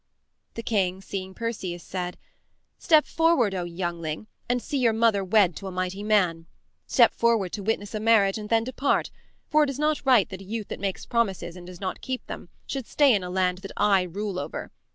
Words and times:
The 0.55 0.63
king 0.63 0.99
seeing 1.03 1.35
Perseus, 1.35 1.83
said: 1.83 2.17
"Step 2.79 3.05
forward, 3.05 3.53
O 3.53 3.65
youngling, 3.65 4.25
and 4.49 4.59
see 4.59 4.79
your 4.79 4.93
mother 4.93 5.23
wed 5.23 5.55
to 5.57 5.67
a 5.67 5.71
mighty 5.71 6.01
man. 6.01 6.47
Step 6.87 7.13
forward 7.13 7.51
to 7.51 7.61
witness 7.61 7.93
a 7.93 7.99
marriage, 7.99 8.39
and 8.39 8.49
then 8.49 8.63
depart, 8.63 9.11
for 9.47 9.63
it 9.63 9.69
is 9.69 9.77
not 9.77 10.03
right 10.03 10.27
that 10.29 10.41
a 10.41 10.43
youth 10.43 10.69
that 10.69 10.79
makes 10.79 11.05
promises 11.05 11.55
and 11.55 11.67
does 11.67 11.79
not 11.79 12.01
keep 12.01 12.25
them 12.25 12.49
should 12.65 12.87
stay 12.87 13.13
in 13.13 13.23
a 13.23 13.29
land 13.29 13.59
that 13.59 13.73
I 13.77 14.01
rule 14.01 14.39
over. 14.39 14.71